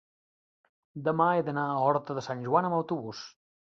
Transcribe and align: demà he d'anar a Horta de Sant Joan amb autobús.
demà 1.09 1.27
he 1.33 1.43
d'anar 1.49 1.65
a 1.73 1.85
Horta 1.89 2.17
de 2.21 2.25
Sant 2.29 2.45
Joan 2.47 2.69
amb 2.71 2.79
autobús. 2.79 3.23